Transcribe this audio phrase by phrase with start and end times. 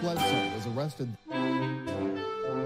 [0.00, 1.08] Bledsoe was arrested.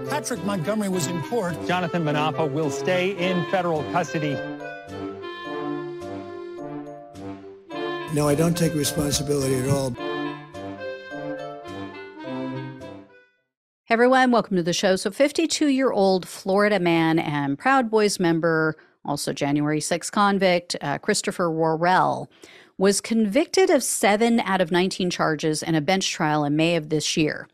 [0.09, 1.55] Patrick Montgomery was in court.
[1.67, 4.37] Jonathan Munafo will stay in federal custody.
[8.13, 9.95] No, I don't take responsibility at all.
[13.85, 14.95] Hey everyone, welcome to the show.
[14.95, 20.99] So, 52 year old Florida man and Proud Boys member, also January 6 convict, uh,
[20.99, 22.29] Christopher Worrell,
[22.83, 26.89] was convicted of seven out of 19 charges in a bench trial in May of
[26.89, 27.47] this year.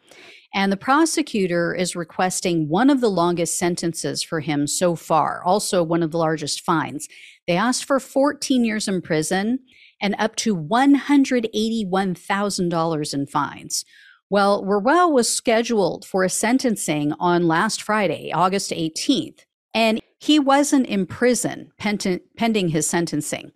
[0.55, 5.83] And the prosecutor is requesting one of the longest sentences for him so far, also
[5.83, 7.07] one of the largest fines.
[7.45, 9.59] They asked for 14 years in prison
[10.01, 13.85] and up to $181,000 in fines.
[14.31, 19.41] Well, Worrell was scheduled for a sentencing on last Friday, August 18th,
[19.75, 23.51] and he wasn't in prison pending his sentencing.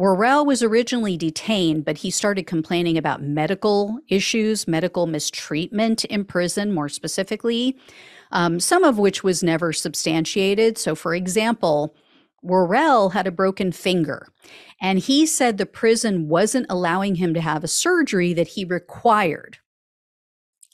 [0.00, 6.72] Worrell was originally detained, but he started complaining about medical issues, medical mistreatment in prison,
[6.72, 7.76] more specifically,
[8.32, 10.78] um, some of which was never substantiated.
[10.78, 11.94] So, for example,
[12.42, 14.28] Worrell had a broken finger,
[14.80, 19.58] and he said the prison wasn't allowing him to have a surgery that he required.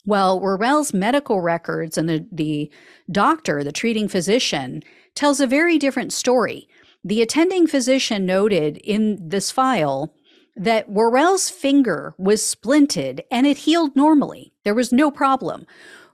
[0.05, 2.71] Well, Worrell's medical records and the, the
[3.11, 4.83] doctor, the treating physician,
[5.15, 6.69] tells a very different story.
[7.07, 10.13] The attending physician noted in this file
[10.57, 14.51] that Worrell's finger was splinted and it healed normally.
[14.65, 15.65] There was no problem.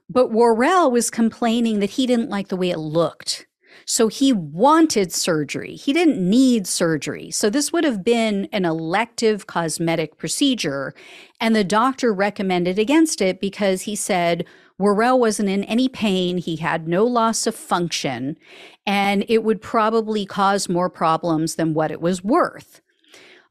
[0.08, 3.48] But Worrell was complaining that he didn't like the way it looked.
[3.86, 5.76] So he wanted surgery.
[5.76, 7.30] He didn't need surgery.
[7.30, 10.94] So this would have been an elective cosmetic procedure.
[11.40, 14.44] And the doctor recommended against it because he said
[14.78, 16.38] Worrell wasn't in any pain.
[16.38, 18.36] He had no loss of function,
[18.86, 22.80] and it would probably cause more problems than what it was worth.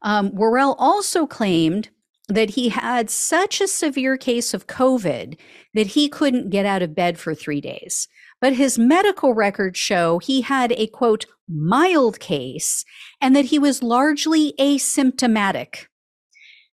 [0.02, 1.88] Um, Worrell also claimed
[2.28, 5.38] that he had such a severe case of COVID
[5.74, 8.08] that he couldn't get out of bed for three days
[8.44, 12.84] but his medical records show he had a quote, mild case
[13.18, 15.86] and that he was largely asymptomatic.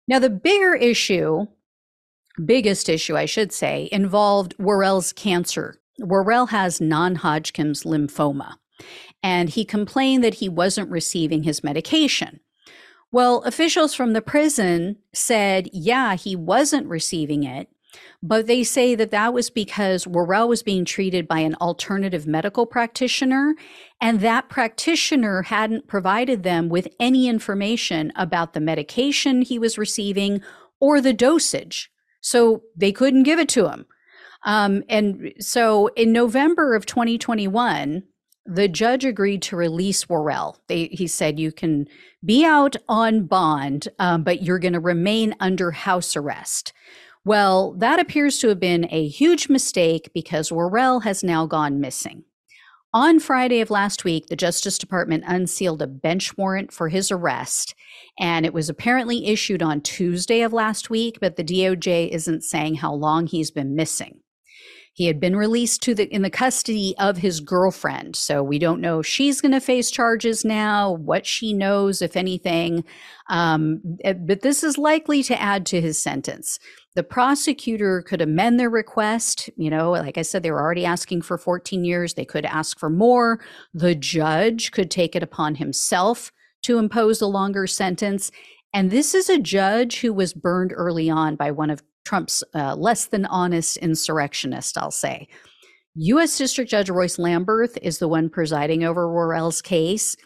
[0.08, 1.46] Now, the bigger issue,
[2.44, 5.76] biggest issue, I should say, involved Worrell's cancer.
[6.00, 8.54] Worrell has non Hodgkin's lymphoma,
[9.22, 12.40] and he complained that he wasn't receiving his medication.
[13.12, 17.68] Well, officials from the prison said, yeah, he wasn't receiving it,
[18.22, 22.66] but they say that that was because Worrell was being treated by an alternative medical
[22.66, 23.54] practitioner,
[24.00, 30.42] and that practitioner hadn't provided them with any information about the medication he was receiving
[30.80, 31.90] or the dosage.
[32.20, 33.86] So they couldn't give it to him.
[34.44, 38.02] Um, and so in November of 2021,
[38.46, 40.58] the judge agreed to release Worrell.
[40.66, 41.86] They, he said, You can
[42.24, 46.72] be out on bond, um, but you're going to remain under house arrest.
[47.24, 52.24] Well, that appears to have been a huge mistake because Worrell has now gone missing.
[52.92, 57.74] On Friday of last week, the Justice Department unsealed a bench warrant for his arrest,
[58.18, 62.76] and it was apparently issued on Tuesday of last week, but the DOJ isn't saying
[62.76, 64.20] how long he's been missing.
[65.00, 68.82] He had been released to the in the custody of his girlfriend, so we don't
[68.82, 72.84] know if she's going to face charges now, what she knows, if anything.
[73.30, 76.58] Um, eh, but this is likely to add to his sentence
[76.96, 79.48] the prosecutor could amend their request.
[79.56, 82.12] You know, like I said, they were already asking for 14 years.
[82.12, 83.40] They could ask for more.
[83.72, 86.30] The judge could take it upon himself
[86.64, 88.30] to impose a longer sentence.
[88.74, 92.74] And this is a judge who was burned early on by one of Trump's uh,
[92.74, 95.28] less than honest insurrectionist, I'll say.
[95.94, 96.38] U.S.
[96.38, 100.16] District Judge Royce Lamberth is the one presiding over Worrell's case.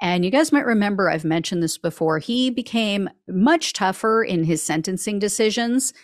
[0.00, 4.62] And you guys might remember, I've mentioned this before, he became much tougher in his
[4.62, 5.94] sentencing decisions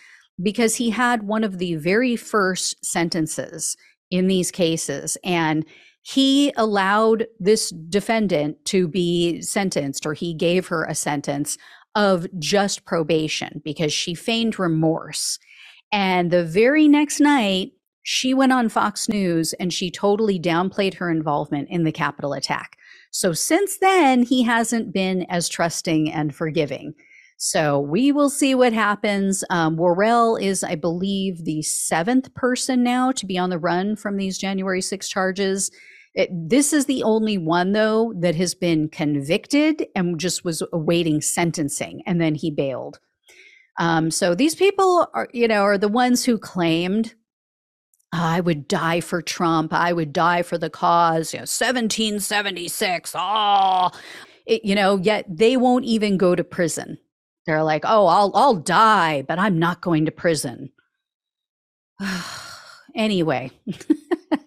[0.41, 3.77] because he had one of the very first sentences
[4.09, 5.17] in these cases.
[5.23, 5.65] And
[6.01, 11.57] he allowed this defendant to be sentenced, or he gave her a sentence
[11.95, 15.39] of just probation because she feigned remorse.
[15.91, 17.73] And the very next night,
[18.03, 22.77] she went on Fox News and she totally downplayed her involvement in the Capitol attack.
[23.11, 26.95] So since then, he hasn't been as trusting and forgiving.
[27.37, 29.43] So we will see what happens.
[29.49, 34.17] Um, Worrell is, I believe, the seventh person now to be on the run from
[34.17, 35.71] these January 6 charges.
[36.13, 41.21] It, this is the only one, though, that has been convicted and just was awaiting
[41.21, 42.99] sentencing, and then he bailed.
[43.79, 47.15] Um, so these people are, you know, are the ones who claimed
[48.11, 49.73] I would die for Trump.
[49.73, 51.33] I would die for the cause.
[51.33, 53.13] You know, 1776.
[53.17, 53.89] Oh,
[54.45, 56.97] it, you know, yet they won't even go to prison.
[57.45, 60.71] They're like, oh, I'll I'll die, but I'm not going to prison.
[62.95, 63.51] anyway.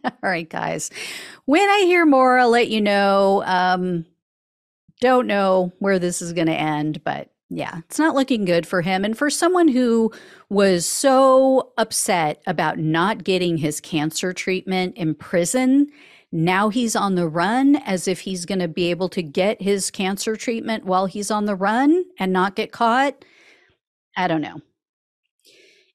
[0.22, 0.90] All right, guys.
[1.46, 3.42] When I hear more, I'll let you know.
[3.46, 4.06] Um,
[5.00, 8.80] don't know where this is going to end, but yeah, it's not looking good for
[8.80, 9.04] him.
[9.04, 10.12] And for someone who
[10.48, 15.88] was so upset about not getting his cancer treatment in prison,
[16.32, 19.90] now he's on the run as if he's going to be able to get his
[19.90, 23.24] cancer treatment while he's on the run and not get caught.
[24.16, 24.60] I don't know.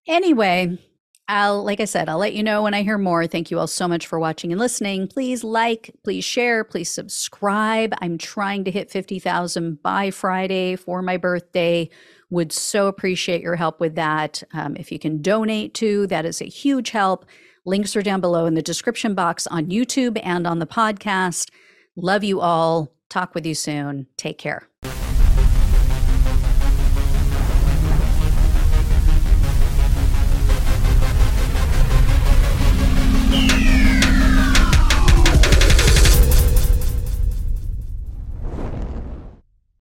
[0.08, 0.78] Anyway,
[1.30, 3.28] I'll, like I said, I'll let you know when I hear more.
[3.28, 5.08] Thank you all so much for watching and listening.
[5.08, 7.94] Please like, please share, please subscribe.
[8.02, 11.88] I'm trying to hit 50,000 by Friday for my birthday.
[12.32, 14.42] Would so appreciate your help with that.
[14.54, 17.28] Um, if you can donate to, that is a huge help.
[17.64, 21.52] Links are down below in the description box on YouTube and on the podcast.
[21.96, 22.92] Love you all.
[23.08, 24.08] Talk with you soon.
[24.18, 24.68] Take care.